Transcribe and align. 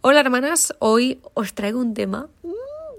Hola 0.00 0.20
hermanas, 0.20 0.76
hoy 0.78 1.20
os 1.34 1.54
traigo 1.54 1.80
un 1.80 1.92
tema 1.92 2.28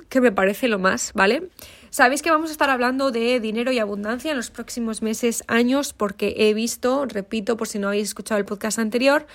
que 0.10 0.22
me 0.22 0.32
parece 0.32 0.68
lo 0.68 0.80
más, 0.80 1.12
¿vale? 1.14 1.50
Sabéis 1.92 2.22
que 2.22 2.30
vamos 2.30 2.50
a 2.50 2.52
estar 2.52 2.70
hablando 2.70 3.10
de 3.10 3.40
dinero 3.40 3.72
y 3.72 3.80
abundancia 3.80 4.30
en 4.30 4.38
los 4.38 4.52
próximos 4.52 5.02
meses, 5.02 5.44
años, 5.48 5.94
porque 5.94 6.36
he 6.38 6.54
visto, 6.54 7.06
repito, 7.06 7.58
por 7.58 7.68
si 7.68 7.80
no 7.80 7.88
habéis 7.88 8.10
escuchado 8.10 8.38
el 8.38 8.46
podcast 8.46 8.78
anterior, 8.78 9.26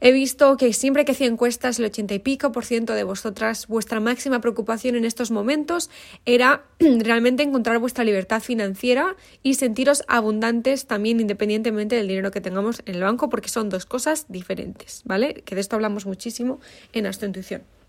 he 0.00 0.10
visto 0.10 0.56
que 0.56 0.72
siempre 0.72 1.04
que 1.04 1.12
hacía 1.12 1.28
encuestas, 1.28 1.78
el 1.78 1.84
ochenta 1.84 2.14
y 2.14 2.18
pico 2.18 2.50
por 2.50 2.64
ciento 2.64 2.94
de 2.94 3.04
vosotras, 3.04 3.68
vuestra 3.68 4.00
máxima 4.00 4.40
preocupación 4.40 4.96
en 4.96 5.04
estos 5.04 5.30
momentos 5.30 5.88
era 6.26 6.64
realmente 6.80 7.44
encontrar 7.44 7.78
vuestra 7.78 8.02
libertad 8.02 8.40
financiera 8.40 9.14
y 9.44 9.54
sentiros 9.54 10.02
abundantes 10.08 10.86
también 10.86 11.20
independientemente 11.20 11.94
del 11.94 12.08
dinero 12.08 12.32
que 12.32 12.40
tengamos 12.40 12.82
en 12.86 12.96
el 12.96 13.02
banco, 13.02 13.28
porque 13.28 13.48
son 13.48 13.68
dos 13.68 13.86
cosas 13.86 14.26
diferentes, 14.28 15.02
¿vale? 15.04 15.34
Que 15.44 15.54
de 15.54 15.60
esto 15.60 15.76
hablamos 15.76 16.06
muchísimo 16.06 16.58
en 16.92 17.06
Astro 17.06 17.28
Intuición. 17.28 17.79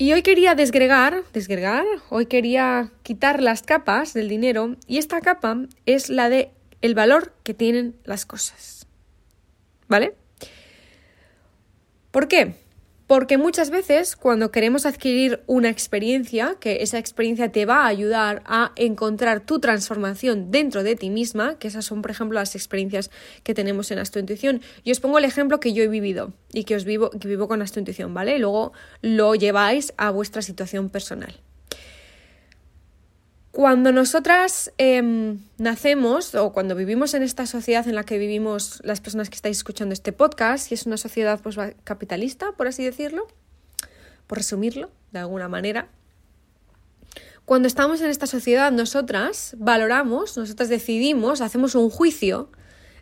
Y 0.00 0.14
hoy 0.14 0.22
quería 0.22 0.54
desgregar, 0.54 1.24
desgregar, 1.34 1.84
hoy 2.08 2.24
quería 2.24 2.90
quitar 3.02 3.42
las 3.42 3.60
capas 3.60 4.14
del 4.14 4.30
dinero 4.30 4.76
y 4.86 4.96
esta 4.96 5.20
capa 5.20 5.58
es 5.84 6.08
la 6.08 6.30
de 6.30 6.52
el 6.80 6.94
valor 6.94 7.34
que 7.42 7.52
tienen 7.52 7.94
las 8.04 8.24
cosas. 8.24 8.86
¿Vale? 9.88 10.14
¿Por 12.12 12.28
qué? 12.28 12.54
Porque 13.10 13.38
muchas 13.38 13.70
veces 13.70 14.14
cuando 14.14 14.52
queremos 14.52 14.86
adquirir 14.86 15.42
una 15.48 15.68
experiencia, 15.68 16.54
que 16.60 16.84
esa 16.84 16.96
experiencia 16.96 17.50
te 17.50 17.66
va 17.66 17.82
a 17.82 17.88
ayudar 17.88 18.40
a 18.46 18.70
encontrar 18.76 19.40
tu 19.40 19.58
transformación 19.58 20.52
dentro 20.52 20.84
de 20.84 20.94
ti 20.94 21.10
misma, 21.10 21.58
que 21.58 21.66
esas 21.66 21.84
son 21.84 22.02
por 22.02 22.12
ejemplo 22.12 22.38
las 22.38 22.54
experiencias 22.54 23.10
que 23.42 23.52
tenemos 23.52 23.90
en 23.90 23.98
Intuición. 23.98 24.62
Yo 24.84 24.92
os 24.92 25.00
pongo 25.00 25.18
el 25.18 25.24
ejemplo 25.24 25.58
que 25.58 25.72
yo 25.72 25.82
he 25.82 25.88
vivido 25.88 26.32
y 26.52 26.62
que 26.62 26.76
os 26.76 26.84
vivo, 26.84 27.10
que 27.10 27.26
vivo 27.26 27.48
con 27.48 27.60
Intuición, 27.60 28.14
¿vale? 28.14 28.38
Luego 28.38 28.72
lo 29.02 29.34
lleváis 29.34 29.92
a 29.96 30.12
vuestra 30.12 30.40
situación 30.40 30.88
personal. 30.88 31.34
Cuando 33.60 33.92
nosotras 33.92 34.72
em, 34.78 35.38
nacemos 35.58 36.34
o 36.34 36.50
cuando 36.50 36.74
vivimos 36.74 37.12
en 37.12 37.22
esta 37.22 37.44
sociedad 37.44 37.86
en 37.86 37.94
la 37.94 38.04
que 38.04 38.16
vivimos 38.16 38.80
las 38.84 39.02
personas 39.02 39.28
que 39.28 39.36
estáis 39.36 39.58
escuchando 39.58 39.92
este 39.92 40.12
podcast, 40.12 40.70
y 40.70 40.74
es 40.74 40.86
una 40.86 40.96
sociedad 40.96 41.38
pues, 41.42 41.58
capitalista, 41.84 42.52
por 42.52 42.68
así 42.68 42.82
decirlo, 42.82 43.28
por 44.26 44.38
resumirlo 44.38 44.90
de 45.12 45.18
alguna 45.18 45.50
manera, 45.50 45.88
cuando 47.44 47.68
estamos 47.68 48.00
en 48.00 48.08
esta 48.08 48.26
sociedad 48.26 48.72
nosotras 48.72 49.54
valoramos, 49.58 50.38
nosotras 50.38 50.70
decidimos, 50.70 51.42
hacemos 51.42 51.74
un 51.74 51.90
juicio 51.90 52.48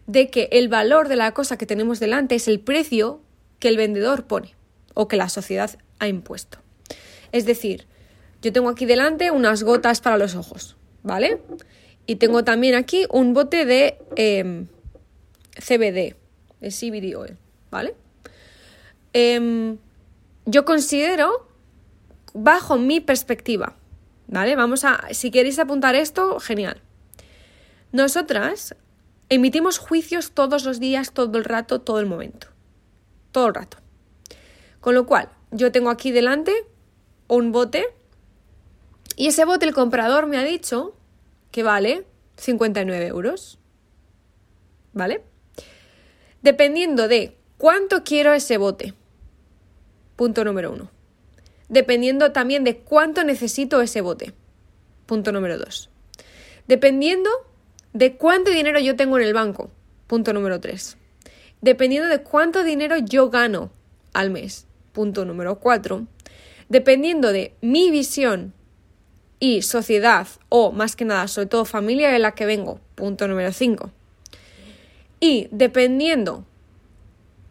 de 0.09 0.29
que 0.29 0.49
el 0.51 0.67
valor 0.69 1.07
de 1.07 1.15
la 1.15 1.35
cosa 1.35 1.57
que 1.57 1.67
tenemos 1.67 2.01
delante 2.01 2.35
es 2.35 2.49
el 2.49 2.59
precio 2.59 3.21
que 3.61 3.69
el 3.69 3.77
vendedor 3.77 4.27
pone 4.27 4.57
o 4.95 5.07
que 5.07 5.17
la 5.17 5.29
sociedad 5.29 5.79
ha 6.01 6.09
impuesto. 6.09 6.59
Es 7.31 7.47
decir, 7.47 7.87
yo 8.43 8.53
tengo 8.53 8.69
aquí 8.69 8.87
delante 8.87 9.31
unas 9.31 9.63
gotas 9.63 10.01
para 10.01 10.17
los 10.17 10.35
ojos, 10.35 10.77
¿vale? 11.03 11.41
Y 12.07 12.17
tengo 12.17 12.45
también 12.45 12.75
aquí 12.75 13.07
un 13.11 13.35
bote 13.35 13.65
de 13.65 13.99
em, 14.17 14.67
CBD, 15.55 16.17
de 16.61 16.71
CBD 16.71 17.17
oil, 17.17 17.37
¿vale? 17.71 17.95
Em, 19.13 19.79
yo 20.47 20.65
considero, 20.65 21.49
bajo 22.33 22.79
mi 22.79 23.01
perspectiva, 23.01 23.75
¿vale? 24.29 24.57
Vamos 24.57 24.85
a, 24.85 25.09
si 25.11 25.31
queréis 25.31 25.59
apuntar 25.59 25.95
esto, 25.95 26.39
genial. 26.41 26.81
Nosotras 27.93 28.77
emitimos 29.29 29.79
juicios 29.79 30.33
todos 30.33 30.65
los 30.65 30.79
días, 30.79 31.13
todo 31.13 31.37
el 31.39 31.45
rato, 31.45 31.81
todo 31.81 32.01
el 32.01 32.07
momento. 32.07 32.49
Todo 33.33 33.49
el 33.49 33.55
rato. 33.55 33.79
Con 34.81 34.95
lo 34.95 35.07
cual, 35.07 35.29
yo 35.51 35.73
tengo 35.73 35.91
aquí 35.91 36.13
delante 36.13 36.53
un 37.27 37.53
bote 37.53 37.87
y 39.19 39.27
ese 39.27 39.45
bote 39.45 39.67
el 39.67 39.75
comprador 39.75 40.29
me 40.29 40.39
ha 40.39 40.45
dicho 40.45 40.95
que 41.51 41.65
vale 41.65 42.07
59 42.37 43.09
euros. 43.09 43.59
¿Vale? 44.93 45.25
Dependiendo 46.41 47.09
de 47.09 47.37
cuánto 47.57 48.05
quiero 48.05 48.33
ese 48.33 48.59
bote. 48.59 48.95
Punto 50.15 50.45
número 50.45 50.71
uno. 50.71 50.93
Dependiendo 51.69 52.31
también 52.31 52.63
de 52.63 52.79
cuánto 52.79 53.25
necesito 53.25 53.83
ese 53.83 54.03
bote. 54.03 54.35
Punto 55.05 55.33
número 55.33 55.59
dos. 55.59 55.91
Dependiendo 56.69 57.29
de 57.93 58.17
cuánto 58.17 58.53
dinero 58.53 58.79
yo 58.79 58.95
tengo 58.95 59.19
en 59.19 59.25
el 59.25 59.35
banco. 59.35 59.73
Punto 60.07 60.33
número 60.33 60.61
tres. 60.61 60.97
Dependiendo 61.61 62.09
de 62.09 62.23
cuánto 62.23 62.63
dinero 62.63 62.97
yo 62.99 63.31
gano 63.31 63.73
al 64.13 64.31
mes. 64.31 64.69
Punto 64.93 65.25
número 65.25 65.59
cuatro. 65.59 66.07
Dependiendo 66.69 67.33
de 67.33 67.57
mi 67.61 67.91
visión 67.91 68.55
y 69.41 69.63
sociedad 69.63 70.27
o 70.49 70.73
más 70.73 70.97
que 70.97 71.05
nada, 71.05 71.29
sobre 71.29 71.47
todo 71.47 71.65
familia 71.65 72.11
de 72.11 72.19
la 72.19 72.33
que 72.33 72.47
vengo, 72.47 72.81
punto 72.95 73.29
número 73.29 73.53
5. 73.53 73.91
Y 75.21 75.49
dependiendo 75.51 76.45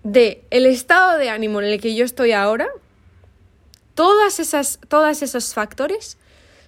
de 0.03 0.43
el 0.51 0.65
estado 0.65 1.17
de 1.17 1.29
ánimo 1.29 1.61
en 1.61 1.67
el 1.67 1.81
que 1.81 1.95
yo 1.95 2.05
estoy 2.05 2.31
ahora, 2.31 2.67
todas 3.93 4.39
esas, 4.39 4.79
todos 4.87 5.21
esos 5.21 5.53
factores 5.53 6.17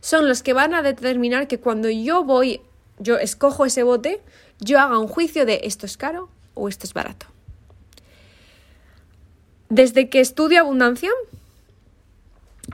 son 0.01 0.27
los 0.27 0.43
que 0.43 0.53
van 0.53 0.73
a 0.73 0.81
determinar 0.81 1.47
que 1.47 1.59
cuando 1.59 1.89
yo 1.89 2.23
voy, 2.23 2.61
yo 2.97 3.17
escojo 3.17 3.65
ese 3.65 3.83
bote, 3.83 4.21
yo 4.59 4.79
haga 4.79 4.97
un 4.97 5.07
juicio 5.07 5.45
de 5.45 5.61
esto 5.63 5.85
es 5.85 5.97
caro 5.97 6.29
o 6.53 6.67
esto 6.67 6.85
es 6.85 6.93
barato. 6.93 7.27
Desde 9.69 10.09
que 10.09 10.19
estudio 10.19 10.61
abundancia, 10.61 11.11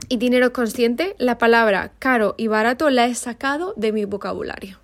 y 0.09 0.17
dinero 0.17 0.53
consciente, 0.53 1.16
la 1.17 1.38
palabra 1.38 1.93
caro 1.99 2.35
y 2.38 2.47
barato 2.47 2.89
la 2.89 3.05
he 3.05 3.16
sacado 3.16 3.73
de 3.77 3.91
mi 3.91 4.05
vocabulario. 4.05 4.79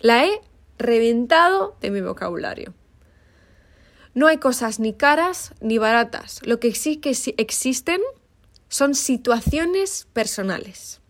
La 0.00 0.26
he 0.26 0.40
reventado 0.78 1.76
de 1.80 1.90
mi 1.90 2.00
vocabulario. 2.00 2.74
No 4.14 4.26
hay 4.26 4.38
cosas 4.38 4.78
ni 4.78 4.92
caras 4.92 5.54
ni 5.60 5.78
baratas. 5.78 6.40
Lo 6.44 6.60
que 6.60 6.74
sí 6.74 6.96
que 6.96 7.16
existen 7.38 8.00
son 8.68 8.94
situaciones 8.94 10.06
personales. 10.12 11.00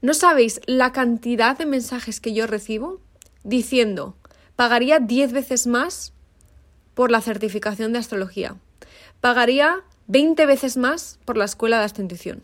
¿No 0.00 0.14
sabéis 0.14 0.60
la 0.66 0.92
cantidad 0.92 1.56
de 1.56 1.66
mensajes 1.66 2.20
que 2.20 2.34
yo 2.34 2.46
recibo 2.46 3.00
diciendo 3.42 4.16
pagaría 4.56 4.98
10 4.98 5.32
veces 5.32 5.66
más 5.66 6.12
por 6.94 7.10
la 7.10 7.20
certificación 7.20 7.92
de 7.92 8.00
astrología? 8.00 8.56
Pagaría 9.20 9.82
20 10.06 10.46
veces 10.46 10.76
más 10.76 11.18
por 11.24 11.36
la 11.36 11.44
escuela 11.44 11.78
de 11.78 11.84
ascensión. 11.84 12.42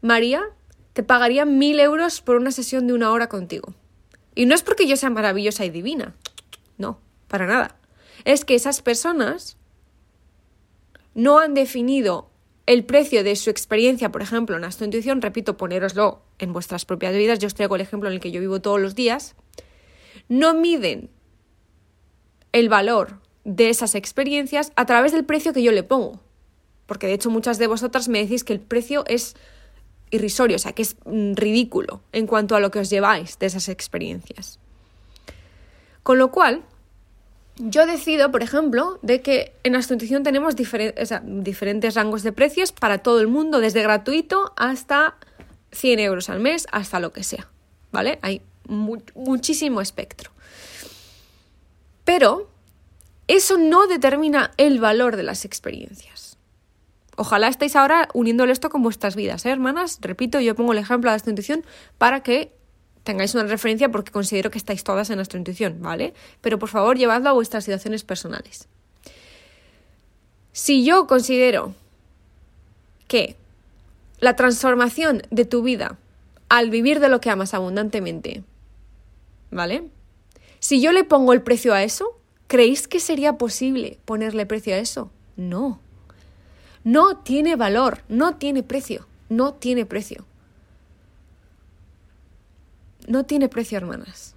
María 0.00 0.42
te 0.92 1.02
pagaría 1.02 1.44
mil 1.44 1.80
euros 1.80 2.20
por 2.20 2.36
una 2.36 2.50
sesión 2.50 2.86
de 2.86 2.92
una 2.92 3.10
hora 3.10 3.28
contigo. 3.28 3.74
Y 4.34 4.46
no 4.46 4.54
es 4.54 4.62
porque 4.62 4.86
yo 4.86 4.96
sea 4.96 5.10
maravillosa 5.10 5.64
y 5.64 5.70
divina. 5.70 6.14
No, 6.78 6.98
para 7.28 7.46
nada. 7.46 7.76
Es 8.24 8.44
que 8.44 8.54
esas 8.54 8.82
personas 8.82 9.56
no 11.14 11.38
han 11.38 11.54
definido 11.54 12.30
el 12.66 12.84
precio 12.84 13.22
de 13.22 13.36
su 13.36 13.50
experiencia, 13.50 14.10
por 14.10 14.22
ejemplo, 14.22 14.56
en 14.56 14.64
Intuición, 14.64 15.20
repito, 15.20 15.56
ponéroslo 15.56 16.22
en 16.38 16.52
vuestras 16.52 16.84
propias 16.84 17.14
vidas, 17.14 17.38
yo 17.38 17.46
os 17.46 17.54
traigo 17.54 17.76
el 17.76 17.82
ejemplo 17.82 18.08
en 18.08 18.14
el 18.14 18.20
que 18.20 18.30
yo 18.30 18.40
vivo 18.40 18.60
todos 18.60 18.80
los 18.80 18.94
días, 18.94 19.34
no 20.28 20.54
miden 20.54 21.10
el 22.52 22.68
valor 22.68 23.20
de 23.44 23.68
esas 23.68 23.94
experiencias 23.94 24.72
a 24.76 24.86
través 24.86 25.12
del 25.12 25.24
precio 25.24 25.52
que 25.52 25.62
yo 25.62 25.72
le 25.72 25.82
pongo. 25.82 26.20
Porque 26.86 27.06
de 27.06 27.14
hecho 27.14 27.30
muchas 27.30 27.58
de 27.58 27.66
vosotras 27.66 28.08
me 28.08 28.20
decís 28.20 28.44
que 28.44 28.52
el 28.52 28.60
precio 28.60 29.04
es 29.06 29.36
irrisorio, 30.10 30.56
o 30.56 30.58
sea, 30.58 30.72
que 30.72 30.82
es 30.82 30.96
mm, 31.04 31.34
ridículo 31.34 32.00
en 32.12 32.26
cuanto 32.26 32.56
a 32.56 32.60
lo 32.60 32.70
que 32.70 32.78
os 32.78 32.90
lleváis 32.90 33.38
de 33.38 33.46
esas 33.46 33.68
experiencias. 33.68 34.58
Con 36.02 36.18
lo 36.18 36.30
cual, 36.30 36.62
yo 37.56 37.86
decido, 37.86 38.30
por 38.30 38.42
ejemplo, 38.42 38.98
de 39.02 39.22
que 39.22 39.54
en 39.62 39.74
Intuición 39.74 40.22
tenemos 40.22 40.54
diferentes 40.56 41.94
rangos 41.94 42.22
de 42.22 42.32
precios 42.32 42.72
para 42.72 42.98
todo 42.98 43.20
el 43.20 43.28
mundo, 43.28 43.60
desde 43.60 43.82
gratuito 43.82 44.52
hasta 44.56 45.16
100 45.72 45.98
euros 46.00 46.28
al 46.30 46.40
mes, 46.40 46.66
hasta 46.72 47.00
lo 47.00 47.12
que 47.12 47.22
sea. 47.22 47.48
¿Vale? 47.90 48.18
Hay 48.22 48.42
muchísimo 48.68 49.80
espectro. 49.80 50.30
Pero 52.04 52.50
eso 53.28 53.56
no 53.56 53.86
determina 53.86 54.52
el 54.56 54.80
valor 54.80 55.16
de 55.16 55.22
las 55.22 55.44
experiencias. 55.44 56.36
Ojalá 57.16 57.48
estéis 57.48 57.76
ahora 57.76 58.08
uniéndole 58.12 58.52
esto 58.52 58.70
con 58.70 58.82
vuestras 58.82 59.14
vidas, 59.14 59.46
¿eh, 59.46 59.50
hermanas? 59.50 59.98
Repito, 60.00 60.40
yo 60.40 60.54
pongo 60.54 60.72
el 60.72 60.78
ejemplo 60.78 61.10
de 61.10 61.16
esta 61.16 61.30
intuición 61.30 61.64
para 61.96 62.22
que 62.22 62.52
tengáis 63.04 63.34
una 63.34 63.44
referencia 63.44 63.90
porque 63.90 64.10
considero 64.10 64.50
que 64.50 64.58
estáis 64.58 64.82
todas 64.82 65.10
en 65.10 65.16
nuestra 65.16 65.38
intuición, 65.38 65.80
¿vale? 65.80 66.14
Pero 66.40 66.58
por 66.58 66.70
favor, 66.70 66.98
llevadlo 66.98 67.30
a 67.30 67.32
vuestras 67.32 67.64
situaciones 67.64 68.02
personales. 68.02 68.66
Si 70.52 70.84
yo 70.84 71.06
considero 71.06 71.74
que 73.06 73.36
la 74.18 74.36
transformación 74.36 75.22
de 75.30 75.44
tu 75.44 75.62
vida 75.62 75.98
al 76.48 76.70
vivir 76.70 77.00
de 77.00 77.08
lo 77.08 77.20
que 77.20 77.30
amas 77.30 77.54
abundantemente, 77.54 78.42
¿vale? 79.50 79.84
Si 80.58 80.80
yo 80.80 80.92
le 80.92 81.04
pongo 81.04 81.32
el 81.32 81.42
precio 81.42 81.74
a 81.74 81.82
eso, 81.82 82.18
¿creéis 82.54 82.86
que 82.86 83.00
sería 83.00 83.32
posible 83.32 83.98
ponerle 84.04 84.46
precio 84.46 84.76
a 84.76 84.78
eso? 84.78 85.10
No. 85.36 85.80
No 86.84 87.16
tiene 87.16 87.56
valor, 87.56 88.04
no 88.08 88.36
tiene 88.36 88.62
precio, 88.62 89.08
no 89.28 89.54
tiene 89.54 89.86
precio. 89.86 90.24
No 93.08 93.24
tiene 93.24 93.48
precio, 93.48 93.76
hermanas. 93.76 94.36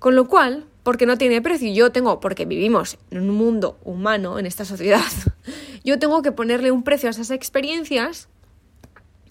Con 0.00 0.16
lo 0.16 0.26
cual, 0.26 0.66
porque 0.82 1.06
no 1.06 1.16
tiene 1.16 1.40
precio, 1.40 1.72
yo 1.72 1.92
tengo, 1.92 2.18
porque 2.18 2.44
vivimos 2.44 2.98
en 3.12 3.30
un 3.30 3.36
mundo 3.36 3.78
humano, 3.84 4.40
en 4.40 4.46
esta 4.46 4.64
sociedad, 4.64 5.12
yo 5.84 6.00
tengo 6.00 6.22
que 6.22 6.32
ponerle 6.32 6.72
un 6.72 6.82
precio 6.82 7.08
a 7.08 7.12
esas 7.12 7.30
experiencias 7.30 8.28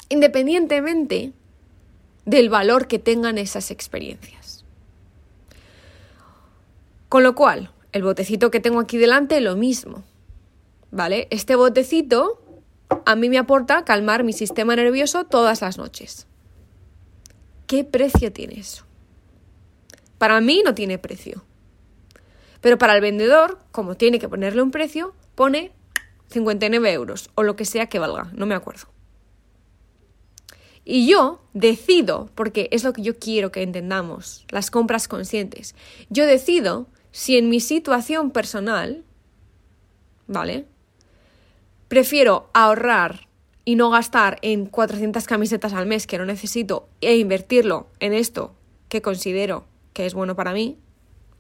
independientemente 0.08 1.34
del 2.24 2.48
valor 2.48 2.88
que 2.88 3.00
tengan 3.00 3.38
esas 3.38 3.70
experiencias. 3.70 4.41
Con 7.12 7.24
lo 7.24 7.36
cual, 7.36 7.74
el 7.92 8.04
botecito 8.04 8.52
que 8.52 8.62
tengo 8.62 8.80
aquí 8.80 8.98
delante, 8.98 9.42
lo 9.42 9.58
mismo. 9.58 10.06
¿Vale? 10.92 11.28
Este 11.30 11.58
botecito 11.58 12.42
a 13.06 13.18
mí 13.18 13.28
me 13.28 13.38
aporta 13.38 13.84
calmar 13.84 14.24
mi 14.24 14.32
sistema 14.32 14.78
nervioso 14.78 15.26
todas 15.26 15.60
las 15.60 15.78
noches. 15.78 16.26
¿Qué 17.68 17.84
precio 17.84 18.32
tiene 18.32 18.62
eso? 18.62 18.86
Para 20.20 20.40
mí 20.40 20.62
no 20.64 20.74
tiene 20.74 21.00
precio. 21.00 21.44
Pero 22.62 22.78
para 22.78 22.96
el 22.96 23.02
vendedor, 23.02 23.60
como 23.74 23.98
tiene 23.98 24.18
que 24.18 24.30
ponerle 24.30 24.62
un 24.62 24.72
precio, 24.72 25.14
pone 25.36 25.74
59 26.30 26.94
euros 26.94 27.30
o 27.36 27.44
lo 27.44 27.58
que 27.58 27.66
sea 27.66 27.88
que 27.88 28.00
valga, 28.00 28.32
no 28.32 28.46
me 28.46 28.56
acuerdo. 28.56 28.88
Y 30.86 31.10
yo 31.10 31.42
decido, 31.54 32.30
porque 32.36 32.70
es 32.72 32.86
lo 32.86 32.94
que 32.94 33.02
yo 33.02 33.20
quiero 33.20 33.52
que 33.52 33.64
entendamos, 33.64 34.46
las 34.48 34.72
compras 34.72 35.10
conscientes, 35.10 35.76
yo 36.10 36.26
decido 36.26 36.88
si 37.12 37.38
en 37.38 37.50
mi 37.50 37.60
situación 37.60 38.32
personal, 38.32 39.04
¿vale? 40.28 40.66
Prefiero 41.88 42.50
ahorrar 42.54 43.28
y 43.66 43.76
no 43.76 43.90
gastar 43.90 44.40
en 44.42 44.66
400 44.66 45.26
camisetas 45.26 45.74
al 45.74 45.86
mes 45.86 46.08
que 46.08 46.18
no 46.18 46.26
necesito 46.26 46.88
e 47.02 47.18
invertirlo 47.18 47.88
en 48.00 48.14
esto 48.14 48.56
que 48.90 49.02
considero 49.02 49.66
que 49.94 50.06
es 50.06 50.14
bueno 50.14 50.36
para 50.36 50.54
mí 50.54 50.78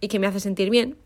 y 0.01 0.07
que 0.07 0.19
me 0.19 0.27
hace 0.27 0.39
sentir 0.39 0.69
bien, 0.69 0.97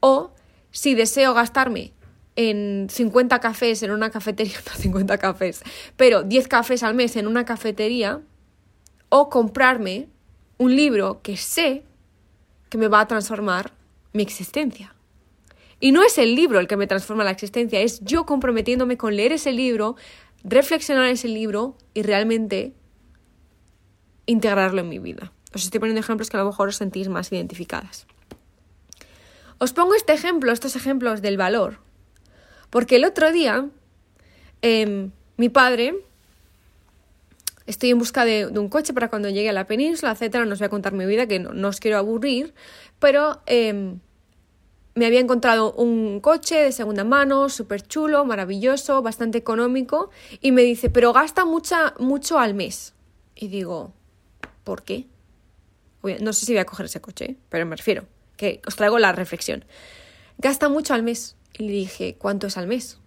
o 0.00 0.32
si 0.70 0.94
deseo 0.94 1.34
gastarme 1.34 1.92
en 2.36 2.88
50 2.90 3.38
cafés 3.40 3.82
en 3.82 3.90
una 3.90 4.10
cafetería, 4.10 4.56
no 4.66 4.72
50 4.72 5.18
cafés, 5.18 5.62
pero 5.96 6.22
10 6.22 6.48
cafés 6.48 6.82
al 6.82 6.94
mes 6.94 7.16
en 7.16 7.26
una 7.26 7.44
cafetería, 7.44 8.20
o 9.08 9.28
comprarme 9.30 10.08
un 10.58 10.74
libro 10.74 11.20
que 11.22 11.36
sé 11.36 11.84
que 12.68 12.78
me 12.78 12.88
va 12.88 13.00
a 13.00 13.06
transformar 13.06 13.72
mi 14.14 14.22
existencia. 14.22 14.94
Y 15.80 15.92
no 15.92 16.02
es 16.02 16.16
el 16.16 16.34
libro 16.34 16.60
el 16.60 16.66
que 16.66 16.78
me 16.78 16.86
transforma 16.86 17.24
la 17.24 17.32
existencia, 17.32 17.80
es 17.80 18.00
yo 18.00 18.24
comprometiéndome 18.24 18.96
con 18.96 19.14
leer 19.14 19.32
ese 19.32 19.52
libro, 19.52 19.96
reflexionar 20.42 21.06
ese 21.08 21.28
libro 21.28 21.76
y 21.92 22.02
realmente 22.02 22.72
integrarlo 24.24 24.80
en 24.80 24.88
mi 24.88 24.98
vida. 24.98 25.32
Os 25.54 25.64
estoy 25.64 25.80
poniendo 25.80 26.00
ejemplos 26.00 26.30
que 26.30 26.36
a 26.36 26.40
lo 26.40 26.46
mejor 26.46 26.68
os 26.68 26.76
sentís 26.76 27.08
más 27.08 27.30
identificadas. 27.32 28.06
Os 29.58 29.72
pongo 29.72 29.94
este 29.94 30.12
ejemplo, 30.12 30.52
estos 30.52 30.76
ejemplos 30.76 31.20
del 31.20 31.36
valor, 31.36 31.80
porque 32.70 32.96
el 32.96 33.04
otro 33.04 33.32
día, 33.32 33.68
em, 34.62 35.10
mi 35.36 35.48
padre, 35.48 35.94
estoy 37.66 37.90
en 37.90 37.98
busca 37.98 38.24
de, 38.24 38.46
un 38.46 38.68
coche 38.68 38.92
para 38.92 39.08
cuando 39.08 39.28
llegue 39.28 39.48
a 39.48 39.52
la 39.52 39.66
península, 39.66 40.12
etcétera. 40.12 40.44
No 40.44 40.52
os 40.52 40.58
voy 40.58 40.66
a 40.66 40.70
contar 40.70 40.92
mi 40.92 41.06
vida, 41.06 41.26
que 41.26 41.38
no, 41.38 41.68
os 41.68 41.80
quiero 41.80 41.98
aburrir, 41.98 42.54
pero 42.98 43.42
em, 43.46 44.00
me 44.94 45.06
había 45.06 45.20
encontrado 45.20 45.72
un 45.72 46.20
coche 46.20 46.56
de 46.56 46.72
segunda 46.72 47.04
mano, 47.04 47.48
súper 47.48 47.82
chulo, 47.82 48.24
maravilloso, 48.24 49.02
bastante 49.02 49.38
económico, 49.38 50.10
y 50.40 50.52
me 50.52 50.62
dice, 50.62 50.90
pero 50.90 51.12
gasta 51.12 51.44
mucha, 51.44 51.94
mucho 51.98 52.38
al 52.38 52.54
mes. 52.54 52.94
Y 53.34 53.48
digo, 53.48 53.92
¿por 54.62 54.82
qué? 54.82 55.06
No 56.20 56.34
sé 56.34 56.44
si 56.44 56.52
voy 56.52 56.60
a 56.60 56.66
coger 56.66 56.86
ese 56.86 57.00
coche, 57.00 57.36
pero 57.48 57.64
me 57.64 57.76
refiero, 57.76 58.04
que 58.36 58.60
os 58.66 58.76
traigo 58.76 58.98
la 58.98 59.12
reflexión. 59.12 59.64
Gasta 60.38 60.68
mucho 60.68 60.94
al 60.94 61.02
mes. 61.02 61.36
Y 61.56 61.62
le 61.64 61.72
dije, 61.72 62.16
¿cuánto 62.18 62.48
es 62.48 62.56
al 62.56 62.66
mes? 62.66 62.98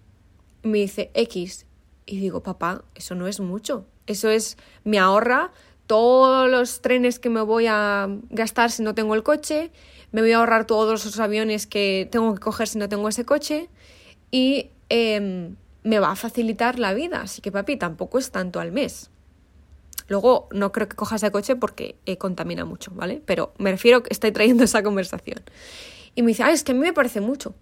me 0.63 0.79
dice, 0.79 1.11
X. 1.13 1.65
Y 2.05 2.19
digo, 2.19 2.43
papá, 2.43 2.83
eso 2.95 3.15
no 3.15 3.27
es 3.27 3.39
mucho. 3.39 3.85
Eso 4.07 4.29
es, 4.29 4.57
me 4.83 4.99
ahorra 4.99 5.51
todos 5.85 6.49
los 6.49 6.81
trenes 6.81 7.19
que 7.19 7.29
me 7.29 7.41
voy 7.41 7.67
a 7.67 8.09
gastar 8.29 8.71
si 8.71 8.83
no 8.83 8.93
tengo 8.93 9.15
el 9.15 9.23
coche, 9.23 9.71
me 10.11 10.21
voy 10.21 10.31
a 10.31 10.37
ahorrar 10.37 10.65
todos 10.65 11.05
los 11.05 11.19
aviones 11.19 11.67
que 11.67 12.07
tengo 12.11 12.33
que 12.33 12.39
coger 12.39 12.67
si 12.67 12.77
no 12.77 12.89
tengo 12.89 13.07
ese 13.09 13.25
coche 13.25 13.69
y 14.31 14.69
em, 14.89 15.55
me 15.83 15.99
va 15.99 16.11
a 16.11 16.15
facilitar 16.15 16.79
la 16.79 16.93
vida. 16.93 17.21
Así 17.21 17.41
que, 17.41 17.51
papi, 17.51 17.77
tampoco 17.77 18.17
es 18.17 18.31
tanto 18.31 18.59
al 18.59 18.71
mes. 18.71 19.09
Luego, 20.07 20.47
no 20.51 20.71
creo 20.71 20.87
que 20.87 20.95
coja 20.95 21.17
ese 21.17 21.31
coche 21.31 21.55
porque 21.55 21.95
eh, 22.05 22.17
contamina 22.17 22.65
mucho, 22.65 22.91
¿vale? 22.93 23.21
Pero 23.25 23.53
me 23.57 23.71
refiero 23.71 24.03
que 24.03 24.13
estoy 24.13 24.31
trayendo 24.31 24.63
esa 24.63 24.83
conversación. 24.83 25.41
Y 26.15 26.21
me 26.21 26.29
dice, 26.29 26.43
ah, 26.43 26.51
es 26.51 26.63
que 26.63 26.71
a 26.71 26.75
mí 26.75 26.81
me 26.81 26.93
parece 26.93 27.21
mucho. 27.21 27.53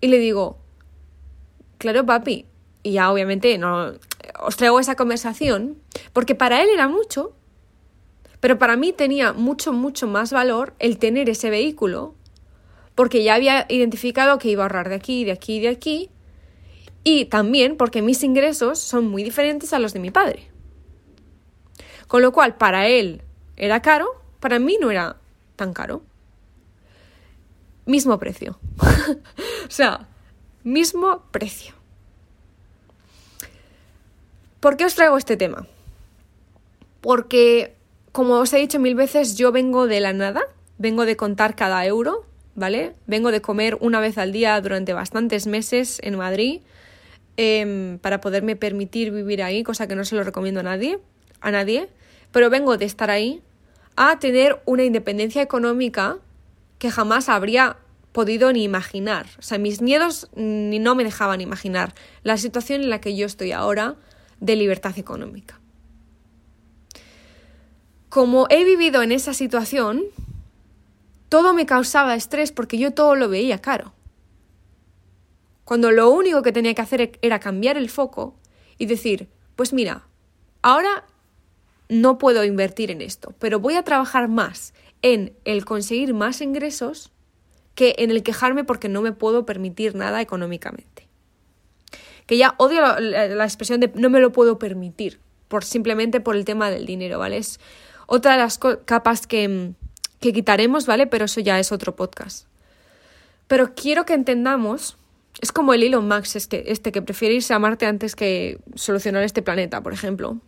Y 0.00 0.08
le 0.08 0.18
digo, 0.18 0.58
claro, 1.78 2.04
papi, 2.04 2.46
y 2.82 2.92
ya 2.92 3.10
obviamente 3.10 3.56
no 3.58 3.94
os 4.40 4.56
traigo 4.56 4.80
esa 4.80 4.96
conversación, 4.96 5.78
porque 6.12 6.34
para 6.34 6.62
él 6.62 6.68
era 6.72 6.88
mucho, 6.88 7.34
pero 8.40 8.58
para 8.58 8.76
mí 8.76 8.92
tenía 8.92 9.32
mucho, 9.32 9.72
mucho 9.72 10.06
más 10.06 10.32
valor 10.32 10.74
el 10.78 10.98
tener 10.98 11.28
ese 11.28 11.50
vehículo, 11.50 12.14
porque 12.94 13.22
ya 13.22 13.34
había 13.34 13.66
identificado 13.68 14.38
que 14.38 14.48
iba 14.48 14.62
a 14.62 14.66
ahorrar 14.66 14.88
de 14.88 14.94
aquí, 14.94 15.24
de 15.24 15.32
aquí, 15.32 15.60
de 15.60 15.68
aquí, 15.68 16.10
y 17.04 17.26
también 17.26 17.76
porque 17.76 18.02
mis 18.02 18.22
ingresos 18.22 18.78
son 18.78 19.08
muy 19.08 19.22
diferentes 19.22 19.72
a 19.72 19.78
los 19.78 19.92
de 19.92 20.00
mi 20.00 20.10
padre. 20.10 20.48
Con 22.08 22.22
lo 22.22 22.32
cual, 22.32 22.56
para 22.56 22.88
él 22.88 23.22
era 23.56 23.82
caro, 23.82 24.08
para 24.40 24.58
mí 24.58 24.78
no 24.80 24.90
era 24.90 25.16
tan 25.56 25.72
caro 25.72 26.02
mismo 27.86 28.18
precio. 28.18 28.58
o 29.66 29.70
sea, 29.70 30.08
mismo 30.62 31.22
precio. 31.30 31.74
¿Por 34.60 34.76
qué 34.76 34.84
os 34.84 34.94
traigo 34.94 35.18
este 35.18 35.36
tema? 35.36 35.66
Porque, 37.00 37.74
como 38.12 38.34
os 38.34 38.52
he 38.52 38.58
dicho 38.58 38.78
mil 38.78 38.94
veces, 38.94 39.36
yo 39.36 39.52
vengo 39.52 39.86
de 39.86 40.00
la 40.00 40.12
nada, 40.12 40.42
vengo 40.78 41.04
de 41.04 41.16
contar 41.16 41.54
cada 41.54 41.84
euro, 41.84 42.24
¿vale? 42.54 42.94
Vengo 43.06 43.30
de 43.30 43.40
comer 43.40 43.76
una 43.80 44.00
vez 44.00 44.18
al 44.18 44.32
día 44.32 44.60
durante 44.60 44.92
bastantes 44.92 45.46
meses 45.46 46.00
en 46.02 46.16
Madrid 46.16 46.62
em, 47.36 47.98
para 47.98 48.20
poderme 48.20 48.56
permitir 48.56 49.12
vivir 49.12 49.42
ahí, 49.42 49.62
cosa 49.62 49.86
que 49.86 49.94
no 49.94 50.04
se 50.04 50.16
lo 50.16 50.24
recomiendo 50.24 50.60
a 50.60 50.64
nadie, 50.64 50.98
a 51.40 51.50
nadie, 51.50 51.88
pero 52.32 52.50
vengo 52.50 52.78
de 52.78 52.86
estar 52.86 53.10
ahí 53.10 53.42
a 53.94 54.18
tener 54.18 54.60
una 54.64 54.84
independencia 54.84 55.42
económica 55.42 56.18
que 56.78 56.90
jamás 56.90 57.28
habría 57.28 57.76
podido 58.12 58.52
ni 58.52 58.64
imaginar. 58.64 59.26
O 59.38 59.42
sea, 59.42 59.58
mis 59.58 59.82
miedos 59.82 60.28
ni 60.34 60.78
no 60.78 60.94
me 60.94 61.04
dejaban 61.04 61.42
imaginar 61.42 61.94
la 62.22 62.38
situación 62.38 62.82
en 62.82 62.90
la 62.90 63.00
que 63.00 63.14
yo 63.14 63.26
estoy 63.26 63.52
ahora 63.52 63.96
de 64.40 64.56
libertad 64.56 64.98
económica. 64.98 65.60
Como 68.08 68.46
he 68.50 68.64
vivido 68.64 69.02
en 69.02 69.12
esa 69.12 69.34
situación, 69.34 70.04
todo 71.28 71.52
me 71.52 71.66
causaba 71.66 72.14
estrés 72.14 72.52
porque 72.52 72.78
yo 72.78 72.92
todo 72.92 73.14
lo 73.14 73.28
veía 73.28 73.60
caro. 73.60 73.92
Cuando 75.64 75.90
lo 75.90 76.10
único 76.10 76.42
que 76.42 76.52
tenía 76.52 76.74
que 76.74 76.82
hacer 76.82 77.18
era 77.22 77.40
cambiar 77.40 77.76
el 77.76 77.90
foco 77.90 78.36
y 78.78 78.86
decir, 78.86 79.28
pues 79.56 79.72
mira, 79.72 80.06
ahora 80.62 81.04
no 81.88 82.18
puedo 82.18 82.44
invertir 82.44 82.90
en 82.90 83.02
esto, 83.02 83.34
pero 83.38 83.58
voy 83.58 83.74
a 83.74 83.82
trabajar 83.82 84.28
más 84.28 84.74
en 85.02 85.36
el 85.44 85.64
conseguir 85.64 86.14
más 86.14 86.40
ingresos 86.40 87.12
que 87.74 87.96
en 87.98 88.10
el 88.10 88.22
quejarme 88.22 88.64
porque 88.64 88.88
no 88.88 89.02
me 89.02 89.12
puedo 89.12 89.44
permitir 89.44 89.94
nada 89.94 90.20
económicamente. 90.20 91.05
Que 92.26 92.36
ya 92.36 92.54
odio 92.58 92.80
la, 92.80 93.44
expresión 93.44 93.80
de 93.80 93.90
no 93.94 94.10
me 94.10 94.20
lo 94.20 94.32
puedo 94.32 94.58
permitir, 94.58 95.20
por 95.48 95.64
simplemente 95.64 96.20
por 96.20 96.36
el 96.36 96.44
tema 96.44 96.70
del 96.70 96.86
dinero, 96.86 97.18
¿vale? 97.18 97.38
Es 97.38 97.60
otra 98.06 98.32
de 98.32 98.38
las 98.38 98.58
capas 98.58 99.26
que, 99.26 99.72
que 100.20 100.32
quitaremos, 100.32 100.86
¿vale? 100.86 101.06
Pero 101.06 101.26
eso 101.26 101.40
ya 101.40 101.58
es 101.58 101.72
otro 101.72 101.94
podcast. 101.94 102.46
Pero 103.46 103.74
quiero 103.74 104.04
que 104.04 104.14
entendamos, 104.14 104.96
es 105.40 105.52
como 105.52 105.72
el 105.72 105.84
Elon 105.84 106.08
Musk, 106.08 106.36
es 106.36 106.46
que, 106.48 106.64
este 106.66 106.90
que 106.90 107.02
prefiere 107.02 107.34
irse 107.34 107.54
a 107.54 107.58
Marte 107.58 107.86
antes 107.86 108.16
que 108.16 108.58
solucionar 108.74 109.22
este 109.22 109.42
planeta, 109.42 109.82
por 109.82 109.92
ejemplo 109.92 110.40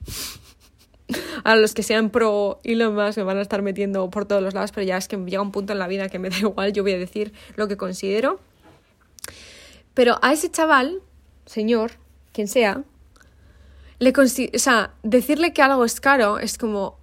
a 1.44 1.56
los 1.56 1.74
que 1.74 1.82
sean 1.82 2.10
pro 2.10 2.60
Elon 2.64 2.94
Musk 2.94 3.18
me 3.18 3.24
van 3.24 3.38
a 3.38 3.42
estar 3.42 3.62
metiendo 3.62 4.10
por 4.10 4.26
todos 4.26 4.42
los 4.42 4.54
lados, 4.54 4.72
pero 4.72 4.86
ya 4.86 4.96
es 4.96 5.08
que 5.08 5.16
llega 5.16 5.42
un 5.42 5.52
punto 5.52 5.72
en 5.72 5.78
la 5.78 5.88
vida 5.88 6.08
que 6.08 6.18
me 6.18 6.30
da 6.30 6.38
igual, 6.40 6.72
yo 6.72 6.82
voy 6.82 6.92
a 6.92 6.98
decir 6.98 7.32
lo 7.56 7.68
que 7.68 7.76
considero. 7.76 8.40
Pero 9.94 10.18
a 10.22 10.32
ese 10.32 10.50
chaval, 10.50 11.02
señor, 11.48 11.92
quien 12.32 12.46
sea, 12.46 12.84
le 13.98 14.12
o 14.16 14.58
sea, 14.58 14.94
decirle 15.02 15.52
que 15.52 15.62
algo 15.62 15.84
es 15.84 16.00
caro 16.00 16.38
es 16.38 16.56
como 16.58 16.98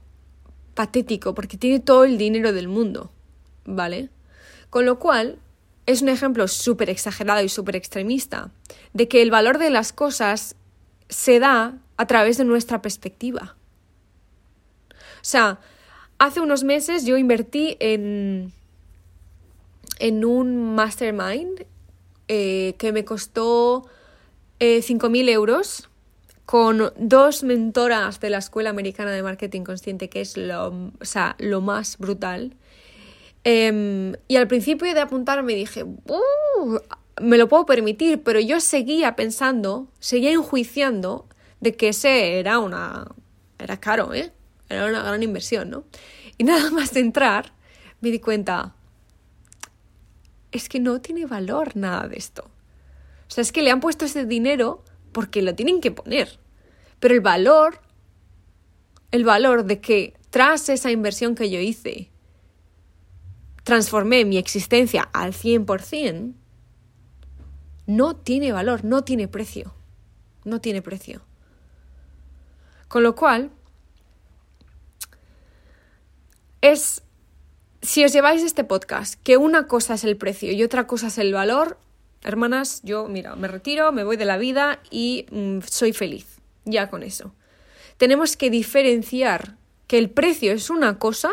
patético, 0.75 1.33
porque 1.33 1.57
tiene 1.57 1.79
todo 1.79 2.05
el 2.05 2.17
dinero 2.17 2.53
del 2.53 2.67
mundo, 2.67 3.11
¿vale? 3.65 4.09
Con 4.69 4.85
lo 4.85 4.99
cual, 4.99 5.39
es 5.85 6.01
un 6.01 6.09
ejemplo 6.09 6.47
súper 6.47 6.89
exagerado 6.89 7.43
y 7.43 7.49
súper 7.49 7.75
extremista 7.75 8.51
de 8.93 9.07
que 9.07 9.21
el 9.21 9.31
valor 9.31 9.57
de 9.57 9.69
las 9.69 9.93
cosas 9.93 10.55
se 11.09 11.39
da 11.39 11.77
a 11.97 12.07
través 12.07 12.37
de 12.37 12.45
nuestra 12.45 12.81
perspectiva. 12.81 13.55
O 14.89 15.27
sea, 15.27 15.59
hace 16.17 16.39
unos 16.39 16.63
meses 16.63 17.05
yo 17.05 17.17
invertí 17.17 17.77
en, 17.79 18.51
en 19.99 20.25
un 20.25 20.75
mastermind 20.75 21.65
eh, 22.27 22.75
que 22.77 22.91
me 22.91 23.05
costó 23.05 23.87
eh, 24.65 24.79
5.000 24.79 25.29
euros 25.29 25.89
con 26.45 26.91
dos 26.97 27.43
mentoras 27.43 28.19
de 28.19 28.29
la 28.29 28.37
Escuela 28.37 28.69
Americana 28.69 29.11
de 29.11 29.23
Marketing 29.23 29.61
Consciente, 29.61 30.09
que 30.09 30.21
es 30.21 30.37
lo, 30.37 30.91
o 30.99 31.05
sea, 31.05 31.35
lo 31.39 31.61
más 31.61 31.97
brutal. 31.97 32.55
Em, 33.43 34.13
y 34.27 34.37
al 34.37 34.47
principio 34.47 34.91
de 34.91 34.99
apuntar 34.99 35.43
me 35.43 35.53
dije, 35.53 35.83
uh, 35.83 36.79
me 37.21 37.37
lo 37.37 37.47
puedo 37.47 37.65
permitir, 37.65 38.23
pero 38.23 38.39
yo 38.39 38.59
seguía 38.59 39.15
pensando, 39.15 39.87
seguía 39.99 40.31
enjuiciando 40.31 41.27
de 41.59 41.75
que 41.75 41.89
ese 41.89 42.39
era 42.39 42.59
una... 42.59 43.07
era 43.59 43.79
caro, 43.79 44.13
¿eh? 44.13 44.31
Era 44.69 44.85
una 44.85 45.03
gran 45.03 45.21
inversión, 45.23 45.69
¿no? 45.69 45.83
Y 46.37 46.43
nada 46.43 46.71
más 46.71 46.93
de 46.93 47.01
entrar, 47.01 47.53
me 48.01 48.11
di 48.11 48.19
cuenta, 48.19 48.75
es 50.51 50.69
que 50.69 50.79
no 50.79 51.01
tiene 51.01 51.25
valor 51.25 51.75
nada 51.75 52.07
de 52.07 52.17
esto. 52.17 52.49
Sea, 53.35 53.41
es 53.41 53.51
que 53.51 53.63
le 53.63 53.69
han 53.69 53.81
puesto 53.81 54.05
ese 54.05 54.23
dinero 54.23 54.81
porque 55.11 55.41
lo 55.41 55.55
tienen 55.55 55.81
que 55.81 55.91
poner. 55.91 56.39
Pero 57.01 57.13
el 57.13 57.19
valor, 57.19 57.81
el 59.11 59.25
valor 59.25 59.65
de 59.65 59.81
que 59.81 60.13
tras 60.29 60.69
esa 60.69 60.89
inversión 60.89 61.35
que 61.35 61.49
yo 61.49 61.59
hice, 61.59 62.11
transformé 63.65 64.23
mi 64.23 64.37
existencia 64.37 65.09
al 65.11 65.33
100%, 65.33 66.33
no 67.87 68.15
tiene 68.15 68.53
valor, 68.53 68.85
no 68.85 69.03
tiene 69.03 69.27
precio. 69.27 69.73
No 70.45 70.61
tiene 70.61 70.81
precio. 70.81 71.21
Con 72.87 73.03
lo 73.03 73.15
cual, 73.15 73.51
es, 76.61 77.03
si 77.81 78.05
os 78.05 78.13
lleváis 78.13 78.43
este 78.43 78.63
podcast, 78.63 79.21
que 79.23 79.35
una 79.35 79.67
cosa 79.67 79.95
es 79.95 80.05
el 80.05 80.15
precio 80.15 80.53
y 80.53 80.63
otra 80.63 80.87
cosa 80.87 81.07
es 81.07 81.17
el 81.17 81.33
valor, 81.33 81.77
hermanas, 82.25 82.81
yo, 82.83 83.07
mira, 83.07 83.35
me 83.35 83.47
retiro, 83.47 83.91
me 83.91 84.03
voy 84.03 84.17
de 84.17 84.25
la 84.25 84.37
vida 84.37 84.79
y 84.89 85.27
mm, 85.31 85.59
soy 85.69 85.93
feliz, 85.93 86.39
ya 86.65 86.89
con 86.89 87.03
eso. 87.03 87.33
Tenemos 87.97 88.35
que 88.35 88.49
diferenciar 88.49 89.55
que 89.87 89.97
el 89.97 90.09
precio 90.09 90.51
es 90.51 90.69
una 90.69 90.97
cosa 90.97 91.31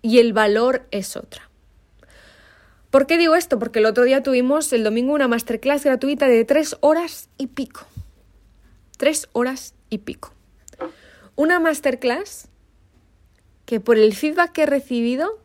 y 0.00 0.20
el 0.20 0.32
valor 0.32 0.86
es 0.90 1.16
otra. 1.16 1.50
¿Por 2.90 3.06
qué 3.06 3.18
digo 3.18 3.34
esto? 3.34 3.58
Porque 3.58 3.80
el 3.80 3.86
otro 3.86 4.04
día 4.04 4.22
tuvimos 4.22 4.72
el 4.72 4.84
domingo 4.84 5.12
una 5.12 5.28
masterclass 5.28 5.84
gratuita 5.84 6.26
de 6.26 6.44
tres 6.44 6.76
horas 6.80 7.28
y 7.36 7.48
pico. 7.48 7.86
Tres 8.96 9.28
horas 9.32 9.74
y 9.90 9.98
pico. 9.98 10.32
Una 11.36 11.60
masterclass 11.60 12.48
que 13.66 13.80
por 13.80 13.98
el 13.98 14.14
feedback 14.14 14.52
que 14.52 14.62
he 14.62 14.66
recibido 14.66 15.38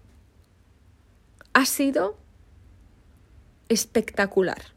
ha 1.52 1.66
sido 1.66 2.18
espectacular. 3.70 4.74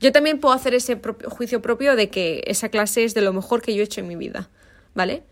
Yo 0.00 0.12
también 0.12 0.40
puedo 0.40 0.54
hacer 0.54 0.74
ese 0.74 1.00
juicio 1.28 1.62
propio 1.62 1.96
de 1.96 2.10
que 2.10 2.42
esa 2.46 2.68
clase 2.68 3.04
es 3.04 3.14
de 3.14 3.22
lo 3.22 3.32
mejor 3.32 3.62
que 3.62 3.74
yo 3.74 3.82
he 3.82 3.84
hecho 3.84 4.00
en 4.00 4.08
mi 4.08 4.16
vida, 4.16 4.50
¿vale? 4.94 5.22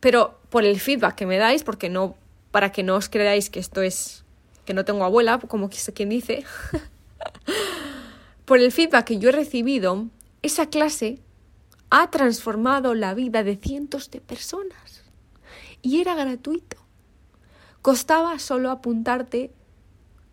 Pero 0.00 0.38
por 0.48 0.64
el 0.64 0.78
feedback 0.78 1.16
que 1.16 1.26
me 1.26 1.38
dais, 1.38 1.64
porque 1.64 1.88
no, 1.88 2.16
para 2.52 2.70
que 2.70 2.82
no 2.82 2.94
os 2.94 3.08
creáis 3.08 3.50
que 3.50 3.58
esto 3.58 3.82
es, 3.82 4.24
que 4.64 4.74
no 4.74 4.84
tengo 4.84 5.04
abuela, 5.04 5.38
como 5.38 5.70
quien 5.70 6.08
dice, 6.08 6.44
por 8.44 8.60
el 8.60 8.70
feedback 8.70 9.06
que 9.06 9.18
yo 9.18 9.30
he 9.30 9.32
recibido, 9.32 10.06
esa 10.42 10.66
clase 10.66 11.18
ha 11.90 12.10
transformado 12.10 12.94
la 12.94 13.14
vida 13.14 13.42
de 13.42 13.56
cientos 13.56 14.10
de 14.10 14.20
personas. 14.20 15.02
Y 15.82 16.00
era 16.00 16.14
gratuito. 16.14 16.76
Costaba 17.82 18.38
solo 18.38 18.70
apuntarte 18.70 19.52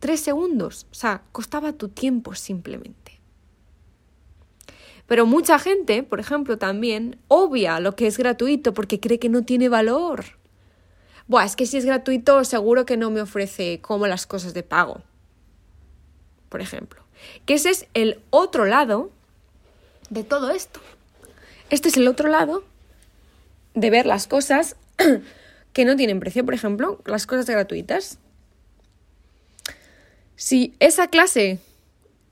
tres 0.05 0.19
segundos. 0.19 0.85
O 0.91 0.93
sea, 0.93 1.23
costaba 1.31 1.73
tu 1.73 1.89
tiempo 1.89 2.35
simplemente. 2.35 3.19
Pero 5.07 5.25
mucha 5.25 5.57
gente, 5.57 6.03
por 6.03 6.19
ejemplo, 6.19 6.59
también 6.59 7.17
obvia 7.27 7.79
lo 7.79 7.95
que 7.95 8.05
es 8.05 8.19
gratuito 8.19 8.75
porque 8.75 8.99
cree 8.99 9.17
que 9.17 9.29
no 9.29 9.41
tiene 9.41 9.67
valor. 9.67 10.25
Buah, 11.25 11.45
es 11.45 11.55
que 11.55 11.65
si 11.65 11.77
es 11.77 11.85
gratuito 11.85 12.43
seguro 12.43 12.85
que 12.85 12.97
no 12.97 13.09
me 13.09 13.19
ofrece 13.19 13.81
como 13.81 14.05
las 14.05 14.27
cosas 14.27 14.53
de 14.53 14.61
pago. 14.61 15.01
Por 16.49 16.61
ejemplo. 16.61 17.01
Que 17.47 17.55
ese 17.55 17.71
es 17.71 17.87
el 17.95 18.21
otro 18.29 18.65
lado 18.65 19.09
de 20.11 20.23
todo 20.23 20.51
esto. 20.51 20.81
Este 21.71 21.89
es 21.89 21.97
el 21.97 22.07
otro 22.07 22.29
lado 22.29 22.63
de 23.73 23.89
ver 23.89 24.05
las 24.05 24.27
cosas 24.27 24.75
que 25.73 25.83
no 25.83 25.95
tienen 25.95 26.19
precio, 26.19 26.45
por 26.45 26.53
ejemplo, 26.53 27.01
las 27.05 27.25
cosas 27.25 27.47
gratuitas. 27.47 28.19
Si 30.35 30.75
esa 30.79 31.07
clase, 31.07 31.59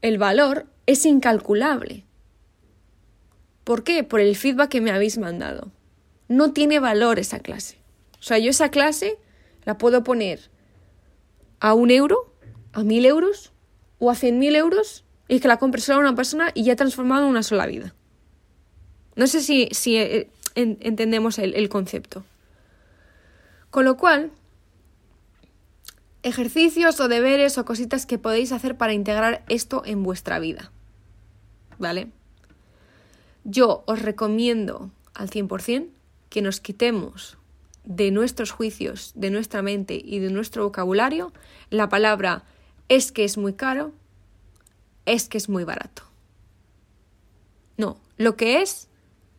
el 0.01 0.17
valor 0.17 0.65
es 0.85 1.05
incalculable. 1.05 2.03
¿Por 3.63 3.83
qué? 3.83 4.03
Por 4.03 4.19
el 4.19 4.35
feedback 4.35 4.69
que 4.69 4.81
me 4.81 4.91
habéis 4.91 5.17
mandado. 5.17 5.71
No 6.27 6.51
tiene 6.51 6.79
valor 6.79 7.19
esa 7.19 7.39
clase. 7.39 7.77
O 8.19 8.23
sea, 8.23 8.37
yo 8.37 8.49
esa 8.49 8.69
clase 8.69 9.17
la 9.63 9.77
puedo 9.77 10.03
poner 10.03 10.49
a 11.59 11.73
un 11.73 11.91
euro, 11.91 12.33
a 12.73 12.83
mil 12.83 13.05
euros 13.05 13.53
o 13.99 14.11
a 14.11 14.15
cien 14.15 14.37
mil 14.39 14.55
euros 14.55 15.05
y 15.29 15.39
que 15.39 15.47
la 15.47 15.57
compre 15.57 15.79
solo 15.79 15.99
una 15.99 16.15
persona 16.15 16.51
y 16.53 16.63
ya 16.63 16.73
ha 16.73 16.77
transformado 16.77 17.27
una 17.27 17.43
sola 17.43 17.65
vida. 17.65 17.95
No 19.15 19.27
sé 19.27 19.41
si, 19.41 19.69
si 19.71 19.95
eh, 19.95 20.29
entendemos 20.55 21.39
el 21.39 21.69
concepto. 21.69 22.25
Con 23.69 23.85
lo 23.85 23.95
cual, 23.95 24.31
ejercicios 26.23 26.99
o 26.99 27.07
deberes 27.07 27.57
o 27.57 27.65
cositas 27.65 28.05
que 28.05 28.17
podéis 28.17 28.51
hacer 28.51 28.77
para 28.77 28.93
integrar 28.93 29.43
esto 29.49 29.83
en 29.85 30.03
vuestra 30.03 30.39
vida. 30.39 30.71
¿Vale? 31.77 32.09
Yo 33.43 33.83
os 33.87 34.01
recomiendo 34.01 34.89
al 35.13 35.29
100% 35.29 35.89
que 36.29 36.41
nos 36.41 36.59
quitemos 36.59 37.37
de 37.83 38.11
nuestros 38.11 38.51
juicios, 38.51 39.11
de 39.15 39.29
nuestra 39.29 39.61
mente 39.61 40.01
y 40.03 40.19
de 40.19 40.31
nuestro 40.31 40.63
vocabulario 40.63 41.33
la 41.69 41.89
palabra 41.89 42.45
es 42.87 43.11
que 43.11 43.25
es 43.25 43.37
muy 43.37 43.53
caro, 43.53 43.91
es 45.05 45.27
que 45.27 45.37
es 45.37 45.49
muy 45.49 45.65
barato. 45.65 46.03
No, 47.77 47.97
lo 48.17 48.37
que 48.37 48.61
es 48.61 48.87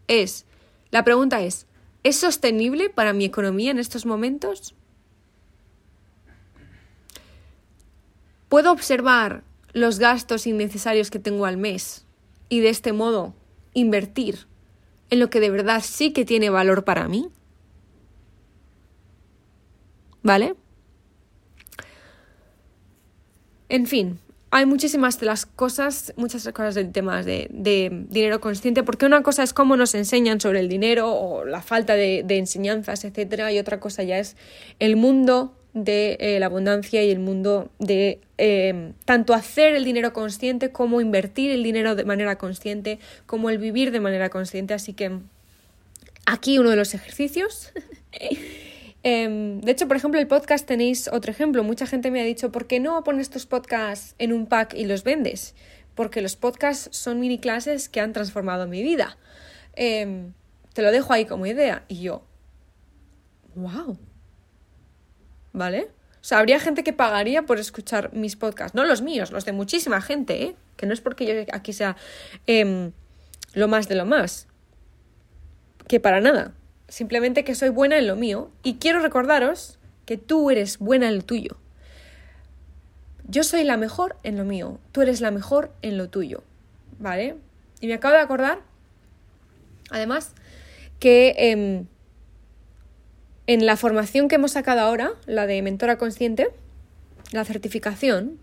es, 0.08 0.44
la 0.90 1.04
pregunta 1.04 1.40
es, 1.40 1.66
¿es 2.02 2.16
sostenible 2.16 2.90
para 2.90 3.14
mi 3.14 3.24
economía 3.24 3.70
en 3.70 3.78
estos 3.78 4.04
momentos? 4.04 4.74
¿Puedo 8.54 8.70
observar 8.70 9.42
los 9.72 9.98
gastos 9.98 10.46
innecesarios 10.46 11.10
que 11.10 11.18
tengo 11.18 11.44
al 11.44 11.56
mes 11.56 12.06
y 12.48 12.60
de 12.60 12.68
este 12.68 12.92
modo 12.92 13.34
invertir 13.72 14.46
en 15.10 15.18
lo 15.18 15.28
que 15.28 15.40
de 15.40 15.50
verdad 15.50 15.82
sí 15.84 16.12
que 16.12 16.24
tiene 16.24 16.50
valor 16.50 16.84
para 16.84 17.08
mí? 17.08 17.30
¿Vale? 20.22 20.54
En 23.68 23.88
fin, 23.88 24.20
hay 24.52 24.66
muchísimas 24.66 25.18
de 25.18 25.26
las 25.26 25.46
cosas, 25.46 26.14
muchas 26.16 26.44
cosas 26.52 26.76
de 26.76 26.84
temas 26.84 27.26
de, 27.26 27.48
dinero 28.08 28.40
consciente, 28.40 28.84
porque 28.84 29.04
una 29.04 29.24
cosa 29.24 29.42
es 29.42 29.52
cómo 29.52 29.76
nos 29.76 29.96
enseñan 29.96 30.40
sobre 30.40 30.60
el 30.60 30.68
dinero 30.68 31.12
o 31.12 31.44
la 31.44 31.60
falta 31.60 31.94
de, 31.94 32.20
enseñanzas, 32.28 33.04
etcétera, 33.04 33.50
y 33.50 33.58
otra 33.58 33.80
cosa 33.80 34.04
ya 34.04 34.20
es 34.20 34.36
el 34.78 34.94
mundo 34.94 35.56
de 35.74 36.16
eh, 36.20 36.38
la 36.38 36.46
abundancia 36.46 37.02
y 37.02 37.10
el 37.10 37.18
mundo 37.18 37.68
de 37.80 38.20
eh, 38.38 38.92
tanto 39.04 39.34
hacer 39.34 39.74
el 39.74 39.84
dinero 39.84 40.12
consciente 40.12 40.70
como 40.70 41.00
invertir 41.00 41.50
el 41.50 41.64
dinero 41.64 41.96
de 41.96 42.04
manera 42.04 42.38
consciente, 42.38 43.00
como 43.26 43.50
el 43.50 43.58
vivir 43.58 43.90
de 43.90 44.00
manera 44.00 44.30
consciente. 44.30 44.72
Así 44.72 44.92
que 44.92 45.18
aquí 46.26 46.58
uno 46.58 46.70
de 46.70 46.76
los 46.76 46.94
ejercicios. 46.94 47.72
Em, 49.06 49.60
de 49.60 49.70
hecho, 49.70 49.86
por 49.86 49.98
ejemplo, 49.98 50.18
el 50.18 50.26
podcast 50.26 50.66
tenéis 50.66 51.08
otro 51.08 51.30
ejemplo. 51.30 51.62
Mucha 51.62 51.86
gente 51.86 52.10
me 52.10 52.22
ha 52.22 52.24
dicho, 52.24 52.50
¿por 52.50 52.66
qué 52.66 52.80
no 52.80 53.04
pones 53.04 53.24
estos 53.24 53.44
podcasts 53.44 54.14
en 54.18 54.32
un 54.32 54.46
pack 54.46 54.72
y 54.72 54.86
los 54.86 55.04
vendes? 55.04 55.54
Porque 55.94 56.22
los 56.22 56.36
podcasts 56.36 56.88
son 56.96 57.20
mini 57.20 57.38
clases 57.38 57.90
que 57.90 58.00
han 58.00 58.14
transformado 58.14 58.66
mi 58.66 58.82
vida. 58.82 59.18
Em, 59.76 60.32
te 60.72 60.80
lo 60.80 60.90
dejo 60.90 61.12
ahí 61.12 61.26
como 61.26 61.44
idea. 61.44 61.84
Y 61.86 62.00
yo, 62.00 62.24
wow. 63.56 63.98
¿Vale? 65.54 65.88
O 66.20 66.24
sea, 66.26 66.40
habría 66.40 66.60
gente 66.60 66.84
que 66.84 66.92
pagaría 66.92 67.44
por 67.46 67.58
escuchar 67.58 68.12
mis 68.12 68.36
podcasts. 68.36 68.74
No 68.74 68.84
los 68.84 69.00
míos, 69.00 69.30
los 69.30 69.46
de 69.46 69.52
muchísima 69.52 70.02
gente, 70.02 70.42
¿eh? 70.42 70.56
Que 70.76 70.84
no 70.84 70.92
es 70.92 71.00
porque 71.00 71.24
yo 71.24 71.54
aquí 71.54 71.72
sea 71.72 71.96
em, 72.46 72.92
lo 73.54 73.68
más 73.68 73.88
de 73.88 73.94
lo 73.94 74.04
más. 74.04 74.46
Que 75.88 75.98
para 76.00 76.20
nada 76.20 76.52
simplemente 76.88 77.44
que 77.44 77.54
soy 77.54 77.70
buena 77.70 77.98
en 77.98 78.06
lo 78.06 78.16
mío 78.16 78.50
y 78.62 78.74
quiero 78.74 79.00
recordaros 79.00 79.78
que 80.06 80.16
tú 80.16 80.50
eres 80.50 80.78
buena 80.78 81.08
en 81.08 81.16
lo 81.16 81.22
tuyo. 81.22 81.58
yo 83.26 83.42
soy 83.42 83.64
la 83.64 83.78
mejor 83.78 84.16
en 84.22 84.36
lo 84.36 84.44
mío, 84.44 84.78
tú 84.92 85.00
eres 85.00 85.22
la 85.22 85.30
mejor 85.30 85.72
en 85.80 85.96
lo 85.96 86.10
tuyo, 86.10 86.42
¿vale? 86.98 87.36
Y 87.80 87.86
me 87.86 87.94
acabo 87.94 88.14
de 88.14 88.20
acordar, 88.20 88.60
además, 89.90 90.34
que 91.00 91.34
em, 91.38 91.86
en 93.46 93.66
la 93.66 93.76
formación 93.76 94.28
que 94.28 94.36
hemos 94.36 94.52
sacado 94.52 94.80
ahora, 94.80 95.12
la 95.26 95.46
de 95.46 95.60
mentora 95.62 95.98
consciente, 95.98 96.48
la 97.32 97.44
certificación, 97.44 98.38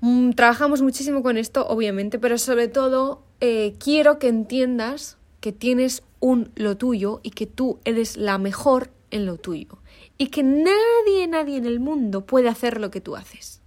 mm, 0.00 0.32
trabajamos 0.32 0.82
muchísimo 0.82 1.22
con 1.22 1.36
esto, 1.36 1.66
obviamente, 1.66 2.18
pero 2.18 2.38
sobre 2.38 2.68
todo 2.68 3.22
eh, 3.40 3.74
quiero 3.78 4.18
que 4.18 4.28
entiendas 4.28 5.16
que 5.40 5.52
tienes 5.52 6.02
un 6.20 6.50
lo 6.56 6.76
tuyo 6.76 7.20
y 7.22 7.30
que 7.30 7.46
tú 7.46 7.78
eres 7.84 8.16
la 8.16 8.38
mejor 8.38 8.90
en 9.10 9.26
lo 9.26 9.36
tuyo. 9.36 9.78
Y 10.18 10.28
que 10.28 10.42
nadie, 10.42 11.26
nadie 11.28 11.56
en 11.56 11.66
el 11.66 11.80
mundo 11.80 12.26
puede 12.26 12.48
hacer 12.48 12.80
lo 12.80 12.90
que 12.90 13.00
tú 13.00 13.16
haces. 13.16 13.60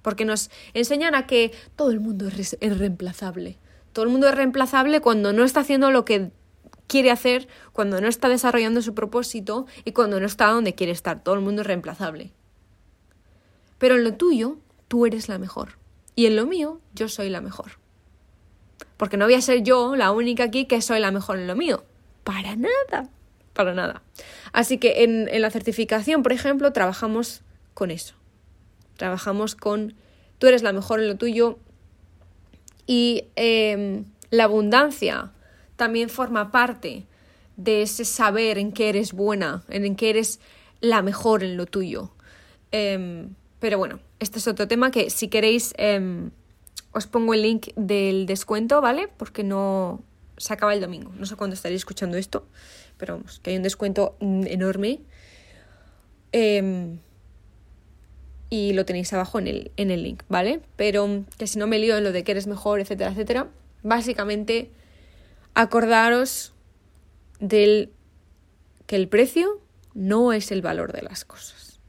Porque 0.00 0.24
nos 0.24 0.50
enseñan 0.74 1.14
a 1.14 1.26
que 1.26 1.52
todo 1.76 1.90
el 1.90 2.00
mundo 2.00 2.28
es, 2.28 2.56
reemplazable. 2.60 3.58
Todo 3.92 4.04
el 4.04 4.10
mundo 4.10 4.28
es 4.28 4.34
reemplazable 4.34 5.00
cuando 5.00 5.32
no 5.32 5.44
está 5.44 5.60
haciendo 5.60 5.90
lo 5.90 6.04
que 6.04 6.30
quiere 6.92 7.10
hacer, 7.10 7.48
cuando 7.72 8.02
no 8.02 8.06
está 8.06 8.28
desarrollando 8.28 8.82
su 8.82 8.92
propósito 8.92 9.66
y 9.86 9.92
cuando 9.92 10.20
no 10.20 10.26
está 10.26 10.48
donde 10.48 10.74
quiere 10.74 10.92
estar. 10.92 11.24
Todo 11.24 11.34
el 11.34 11.40
mundo 11.40 11.62
es 11.62 11.66
reemplazable. 11.66 12.32
Pero 13.78 13.96
en 13.96 14.04
lo 14.04 14.12
tuyo, 14.12 14.58
tú 14.88 15.06
eres 15.06 15.26
la 15.30 15.38
mejor. 15.38 15.78
Y 16.16 16.26
en 16.26 16.36
lo 16.36 16.44
mío, 16.44 16.82
yo 16.94 17.08
soy 17.08 17.30
la 17.30 17.40
mejor. 17.40 17.78
Porque 18.98 19.16
no 19.16 19.24
voy 19.24 19.32
a 19.32 19.40
ser 19.40 19.62
yo 19.62 19.96
la 19.96 20.12
única 20.12 20.44
aquí 20.44 20.66
que 20.66 20.82
soy 20.82 21.00
la 21.00 21.10
mejor 21.10 21.38
en 21.38 21.46
lo 21.46 21.56
mío. 21.56 21.82
Para 22.24 22.56
nada. 22.56 23.08
Para 23.54 23.72
nada. 23.72 24.02
Así 24.52 24.76
que 24.76 25.02
en, 25.02 25.40
la 25.40 25.50
certificación, 25.50 26.22
por 26.22 26.32
ejemplo, 26.34 26.74
trabajamos 26.74 27.40
con 27.72 27.90
eso. 27.90 28.16
Trabajamos 28.98 29.54
con 29.54 29.94
tú 30.36 30.46
eres 30.46 30.62
la 30.62 30.74
mejor 30.74 31.00
en 31.00 31.08
lo 31.08 31.16
tuyo 31.16 31.58
y 32.86 33.28
em, 33.36 34.04
la 34.28 34.44
abundancia 34.44 35.32
también 35.82 36.10
forma 36.10 36.52
parte 36.52 37.06
de 37.56 37.82
ese 37.82 38.04
saber 38.04 38.56
en 38.56 38.70
que 38.70 38.88
eres 38.88 39.12
buena, 39.12 39.64
en 39.68 39.96
que 39.96 40.10
eres 40.10 40.38
la 40.80 41.02
mejor 41.02 41.42
en 41.42 41.56
lo 41.56 41.66
tuyo. 41.66 42.12
Em, 42.70 43.34
pero 43.58 43.78
bueno, 43.78 43.98
este 44.20 44.38
es 44.38 44.46
otro 44.46 44.68
tema 44.68 44.92
que 44.92 45.10
si 45.10 45.26
queréis 45.26 45.74
em, 45.78 46.30
os 46.92 47.08
pongo 47.08 47.34
el 47.34 47.42
link 47.42 47.70
del 47.74 48.26
descuento, 48.26 48.80
¿vale? 48.80 49.08
Porque 49.08 49.42
no 49.42 50.04
se 50.36 50.52
acaba 50.52 50.72
el 50.72 50.80
domingo. 50.80 51.10
No 51.18 51.26
sé 51.26 51.34
cuándo 51.34 51.54
estaréis 51.54 51.80
escuchando 51.80 52.16
esto, 52.16 52.46
pero 52.96 53.16
vamos, 53.16 53.40
que 53.40 53.50
hay 53.50 53.56
un 53.56 53.64
descuento 53.64 54.14
enorme. 54.20 55.00
Em, 56.30 57.00
y 58.50 58.72
lo 58.74 58.84
tenéis 58.84 59.12
abajo 59.12 59.40
en 59.40 59.48
el, 59.48 59.72
en 59.76 59.90
el 59.90 60.04
link, 60.04 60.22
¿vale? 60.28 60.60
Pero 60.76 61.24
que 61.38 61.48
si 61.48 61.58
no 61.58 61.66
me 61.66 61.80
lío 61.80 61.96
en 61.96 62.04
lo 62.04 62.12
de 62.12 62.22
que 62.22 62.30
eres 62.30 62.46
mejor, 62.46 62.78
etcétera, 62.78 63.10
etcétera. 63.10 63.48
Básicamente, 63.82 64.70
acordaros 65.54 66.52
del 67.40 67.92
que 68.86 68.96
el 68.96 69.08
precio 69.08 69.60
no 69.94 70.32
es 70.32 70.52
el 70.52 70.62
valor 70.62 70.92
de 70.92 71.02
las 71.02 71.24
cosas. 71.24 71.80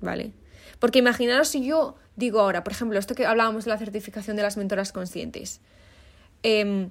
¿Vale? 0.00 0.32
Porque 0.78 0.98
imaginaros 0.98 1.48
si 1.48 1.64
yo 1.64 1.96
digo 2.16 2.40
ahora, 2.40 2.64
por 2.64 2.72
ejemplo, 2.72 2.98
esto 2.98 3.14
que 3.14 3.26
hablábamos 3.26 3.64
de 3.64 3.70
la 3.70 3.78
certificación 3.78 4.36
de 4.36 4.42
las 4.42 4.56
mentoras 4.56 4.92
conscientes. 4.92 5.60
Em, 6.42 6.90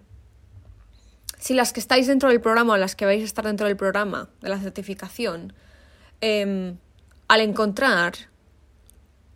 si 1.38 1.53
las 1.53 1.74
que 1.74 1.79
estáis 1.79 2.08
dentro 2.08 2.29
del 2.29 2.41
programa 2.41 2.74
o 2.74 2.77
las 2.77 2.96
que 2.96 3.06
vais 3.06 3.22
a 3.22 3.25
estar 3.25 3.46
dentro 3.46 3.67
del 3.67 3.77
programa 3.77 4.29
de 4.41 4.50
la 4.50 4.60
certificación, 4.60 5.53
em, 6.22 6.77
al 7.27 7.41
encontrar 7.41 8.13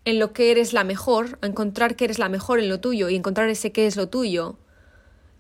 en 0.05 0.19
lo 0.19 0.33
que 0.33 0.51
eres 0.51 0.73
la 0.73 0.83
mejor, 0.83 1.37
a 1.41 1.47
encontrar 1.47 1.95
que 1.95 2.05
eres 2.05 2.19
la 2.19 2.29
mejor 2.29 2.59
en 2.59 2.69
lo 2.69 2.79
tuyo 2.79 3.09
y 3.09 3.15
encontrar 3.15 3.49
ese 3.49 3.71
que 3.71 3.85
es 3.85 3.95
lo 3.95 4.09
tuyo, 4.09 4.57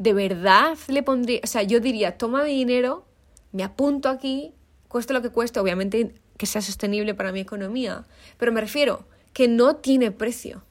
de 0.01 0.13
verdad 0.13 0.79
le 0.87 1.03
pondría, 1.03 1.41
o 1.43 1.47
sea, 1.47 1.61
yo 1.61 1.79
diría, 1.79 2.17
toma 2.17 2.43
mi 2.43 2.55
dinero, 2.55 3.05
me 3.51 3.63
apunto 3.63 4.09
aquí, 4.09 4.55
cueste 4.87 5.13
lo 5.13 5.21
que 5.21 5.29
cueste, 5.29 5.59
obviamente 5.59 6.15
que 6.37 6.47
sea 6.47 6.63
sostenible 6.63 7.13
para 7.13 7.31
mi 7.31 7.39
economía, 7.39 8.07
pero 8.39 8.51
me 8.51 8.61
refiero, 8.61 9.05
que 9.31 9.47
no 9.47 9.75
tiene 9.75 10.09
precio. 10.09 10.63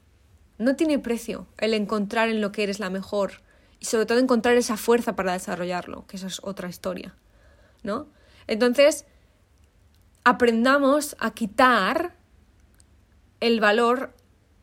No 0.58 0.74
tiene 0.74 0.98
precio 0.98 1.46
el 1.58 1.74
encontrar 1.74 2.28
en 2.28 2.40
lo 2.40 2.50
que 2.50 2.64
eres 2.64 2.80
la 2.80 2.90
mejor 2.90 3.34
y 3.78 3.84
sobre 3.84 4.04
todo 4.04 4.18
encontrar 4.18 4.56
esa 4.56 4.76
fuerza 4.76 5.14
para 5.14 5.32
desarrollarlo, 5.32 6.08
que 6.08 6.16
eso 6.16 6.26
es 6.26 6.40
otra 6.42 6.68
historia, 6.68 7.14
¿no? 7.84 8.08
Entonces, 8.48 9.06
aprendamos 10.24 11.14
a 11.20 11.30
quitar 11.30 12.16
el 13.38 13.60
valor, 13.60 14.12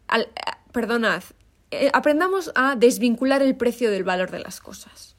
al, 0.10 0.28
perdonad, 0.74 1.24
eh, 1.72 1.90
aprendamos 1.94 2.52
a 2.56 2.76
desvincular 2.76 3.42
el 3.42 3.56
precio 3.56 3.92
del 3.92 4.04
valor 4.04 4.32
de 4.32 4.40
las 4.40 4.62
cosas, 4.62 5.16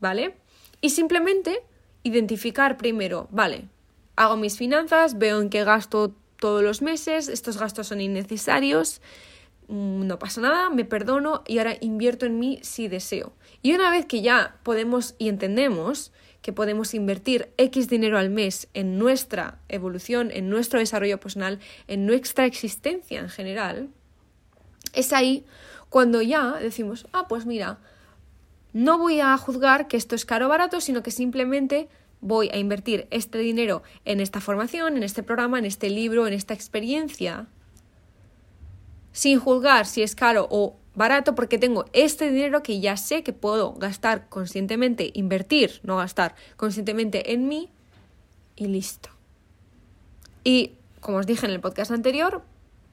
¿vale? 0.00 0.36
Y 0.80 0.90
simplemente 0.90 1.62
identificar 2.02 2.76
primero, 2.76 3.28
vale, 3.30 3.68
hago 4.16 4.36
mis 4.36 4.56
finanzas, 4.56 5.18
veo 5.18 5.40
en 5.40 5.50
qué 5.50 5.64
gasto 5.64 6.14
todos 6.38 6.62
los 6.62 6.82
meses, 6.82 7.28
estos 7.28 7.58
gastos 7.58 7.86
son 7.86 8.00
innecesarios, 8.00 9.00
mm, 9.68 10.06
no 10.06 10.18
pasa 10.18 10.40
nada, 10.40 10.70
me 10.70 10.84
perdono 10.84 11.42
y 11.46 11.58
ahora 11.58 11.76
invierto 11.80 12.26
en 12.26 12.38
mí 12.38 12.58
si 12.62 12.88
deseo. 12.88 13.32
Y 13.62 13.72
una 13.72 13.90
vez 13.90 14.06
que 14.06 14.22
ya 14.22 14.58
podemos 14.62 15.14
y 15.18 15.28
entendemos 15.28 16.12
que 16.42 16.52
podemos 16.52 16.92
invertir 16.92 17.50
X 17.56 17.88
dinero 17.88 18.18
al 18.18 18.28
mes 18.28 18.68
en 18.74 18.98
nuestra 18.98 19.60
evolución, 19.68 20.30
en 20.30 20.50
nuestro 20.50 20.78
desarrollo 20.78 21.18
personal, 21.18 21.60
en 21.86 22.04
nuestra 22.04 22.44
existencia 22.44 23.20
en 23.20 23.30
general, 23.30 23.88
es 24.94 25.12
ahí 25.12 25.44
cuando 25.88 26.22
ya 26.22 26.54
decimos, 26.54 27.06
ah, 27.12 27.26
pues 27.28 27.46
mira, 27.46 27.78
no 28.72 28.98
voy 28.98 29.20
a 29.20 29.36
juzgar 29.38 29.86
que 29.86 29.96
esto 29.96 30.14
es 30.14 30.24
caro 30.24 30.46
o 30.46 30.48
barato, 30.48 30.80
sino 30.80 31.02
que 31.02 31.10
simplemente 31.10 31.88
voy 32.20 32.48
a 32.52 32.56
invertir 32.56 33.06
este 33.10 33.38
dinero 33.38 33.82
en 34.04 34.20
esta 34.20 34.40
formación, 34.40 34.96
en 34.96 35.02
este 35.02 35.22
programa, 35.22 35.58
en 35.58 35.66
este 35.66 35.90
libro, 35.90 36.26
en 36.26 36.32
esta 36.32 36.54
experiencia, 36.54 37.46
sin 39.12 39.38
juzgar 39.38 39.86
si 39.86 40.02
es 40.02 40.16
caro 40.16 40.48
o 40.50 40.76
barato, 40.94 41.34
porque 41.34 41.58
tengo 41.58 41.84
este 41.92 42.30
dinero 42.30 42.62
que 42.62 42.80
ya 42.80 42.96
sé 42.96 43.22
que 43.22 43.32
puedo 43.32 43.74
gastar 43.74 44.28
conscientemente, 44.28 45.10
invertir, 45.14 45.80
no 45.82 45.98
gastar 45.98 46.34
conscientemente 46.56 47.32
en 47.32 47.46
mí 47.46 47.70
y 48.56 48.66
listo. 48.66 49.10
Y 50.42 50.72
como 51.00 51.18
os 51.18 51.26
dije 51.26 51.46
en 51.46 51.52
el 51.52 51.60
podcast 51.60 51.90
anterior, 51.90 52.42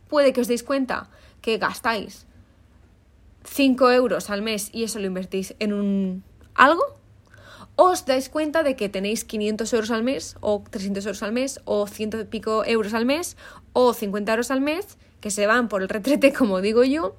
puede 0.09 0.33
que 0.33 0.41
os 0.41 0.47
deis 0.47 0.63
cuenta 0.63 1.09
que 1.41 1.57
gastáis 1.57 2.27
5 3.43 3.91
euros 3.91 4.29
al 4.29 4.41
mes 4.41 4.69
y 4.71 4.83
eso 4.83 4.99
lo 4.99 5.07
invertís 5.07 5.55
en 5.59 5.73
un 5.73 6.23
algo 6.53 6.83
os 7.75 8.05
dais 8.05 8.29
cuenta 8.29 8.63
de 8.63 8.75
que 8.75 8.89
tenéis 8.89 9.23
500 9.23 9.73
euros 9.73 9.91
al 9.91 10.03
mes 10.03 10.35
o 10.41 10.63
300 10.69 11.05
euros 11.05 11.23
al 11.23 11.31
mes 11.31 11.59
o 11.65 11.87
ciento 11.87 12.19
y 12.19 12.25
pico 12.25 12.63
euros 12.65 12.93
al 12.93 13.05
mes 13.05 13.37
o 13.73 13.93
50 13.93 14.31
euros 14.31 14.51
al 14.51 14.61
mes 14.61 14.97
que 15.21 15.31
se 15.31 15.47
van 15.47 15.69
por 15.69 15.81
el 15.81 15.89
retrete, 15.89 16.33
como 16.37 16.61
digo 16.61 16.83
yo, 16.83 17.15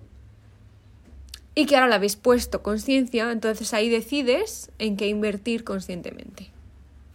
y 1.54 1.66
que 1.66 1.76
ahora 1.76 1.88
le 1.88 1.94
habéis 1.94 2.16
puesto 2.16 2.62
conciencia, 2.62 3.30
entonces 3.30 3.72
ahí 3.74 3.88
decides 3.88 4.70
en 4.78 4.96
qué 4.96 5.08
invertir 5.08 5.64
conscientemente, 5.64 6.50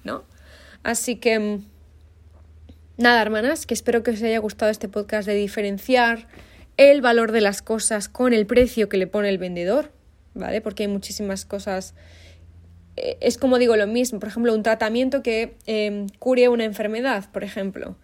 ¿no? 0.04 0.24
Así 0.84 1.16
que, 1.18 1.40
mm, 1.40 1.64
nada, 2.98 3.22
hermanas, 3.22 3.66
que 3.66 3.74
espero 3.74 4.04
que 4.04 4.12
os 4.12 4.22
haya 4.22 4.40
gustado 4.40 4.72
este 4.72 4.88
podcast 4.88 5.28
de 5.28 5.36
diferenciar 5.36 6.28
el 6.78 7.02
valor 7.02 7.32
de 7.32 7.42
las 7.42 7.62
cosas 7.62 8.08
con 8.08 8.34
el 8.34 8.46
precio 8.46 8.88
que 8.88 8.98
le 8.98 9.08
pone 9.08 9.30
el 9.30 9.38
vendedor, 9.38 9.92
¿vale? 10.34 10.62
Porque 10.62 10.84
hay 10.84 10.90
muchísimas 10.90 11.46
cosas 11.46 11.96
eh, 12.98 13.18
es 13.22 13.38
como 13.38 13.60
digo 13.60 13.76
lo 13.78 13.88
mismo, 13.88 14.20
por 14.20 14.28
ejemplo, 14.28 14.54
un 14.54 14.64
tratamiento 14.64 15.22
que 15.22 15.56
em, 15.68 16.10
cure 16.20 16.50
una 16.50 16.66
enfermedad, 16.66 17.32
por 17.32 17.44
ejemplo. 17.44 17.96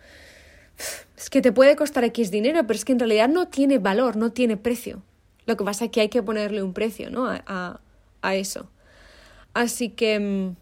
Es 1.18 1.30
que 1.30 1.42
te 1.42 1.52
puede 1.52 1.76
costar 1.76 2.04
X 2.04 2.32
dinero, 2.32 2.62
pero 2.68 2.78
es 2.78 2.86
que 2.86 2.92
en 2.92 3.00
realidad 3.00 3.30
no 3.30 3.48
tiene 3.48 3.80
valor, 3.80 4.16
no 4.16 4.32
tiene 4.32 4.58
precio. 4.58 5.02
Lo 5.46 5.58
que 5.58 5.64
pasa 5.64 5.86
es 5.86 5.92
que 5.92 6.02
hay 6.02 6.10
que 6.10 6.22
ponerle 6.22 6.62
un 6.64 6.74
precio 6.74 7.10
¿no? 7.10 7.28
a, 7.28 7.80
a 8.22 8.36
eso. 8.36 8.70
Así 9.54 9.90
que, 9.90 10.16
em, 10.16 10.56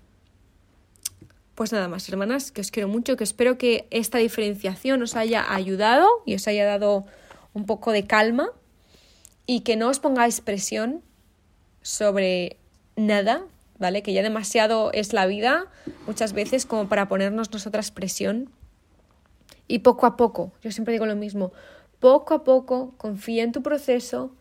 pues 1.56 1.72
nada 1.72 1.88
más, 1.88 2.08
hermanas, 2.10 2.52
que 2.52 2.62
os 2.62 2.72
quiero 2.72 2.88
mucho, 2.88 3.18
que 3.18 3.24
espero 3.24 3.58
que 3.58 3.88
esta 3.92 4.18
diferenciación 4.18 5.02
os 5.02 5.16
haya 5.16 5.54
ayudado 5.54 6.08
y 6.26 6.36
os 6.36 6.48
haya 6.48 6.66
dado 6.66 7.06
un 7.54 7.66
poco 7.66 7.92
de 7.92 8.06
calma 8.06 8.50
y 9.46 9.62
que 9.62 9.76
no 9.76 9.90
os 9.90 10.00
pongáis 10.00 10.42
presión 10.42 11.02
sobre 11.82 12.58
nada, 12.96 13.44
¿vale? 13.80 14.04
Que 14.04 14.14
ya 14.14 14.24
demasiado 14.24 14.92
es 14.94 15.14
la 15.14 15.26
vida 15.26 15.66
muchas 16.06 16.34
veces 16.34 16.66
como 16.66 16.88
para 16.88 17.08
ponernos 17.08 17.52
nosotras 17.52 17.92
presión. 17.92 18.50
Y 19.68 19.80
poco 19.80 20.06
a 20.06 20.18
poco, 20.18 20.52
yo 20.62 20.72
siempre 20.72 20.94
digo 20.94 21.06
lo 21.06 21.16
mismo, 21.16 21.52
poco 22.00 22.34
a 22.34 22.44
poco 22.44 22.94
confía 22.98 23.44
en 23.44 23.52
tu 23.52 23.62
proceso 23.62 24.36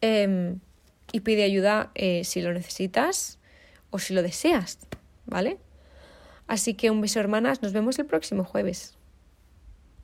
em, 0.00 0.60
y 1.12 1.20
pide 1.20 1.44
ayuda 1.44 1.90
eh, 1.94 2.24
si 2.24 2.40
lo 2.40 2.52
necesitas 2.52 3.38
o 3.90 3.98
si 3.98 4.14
lo 4.14 4.22
deseas, 4.22 4.78
¿vale? 5.26 5.58
Así 6.46 6.74
que 6.74 6.90
un 6.90 7.00
beso 7.00 7.20
hermanas, 7.20 7.62
nos 7.62 7.72
vemos 7.72 7.98
el 7.98 8.06
próximo 8.06 8.44
jueves. 8.44 8.99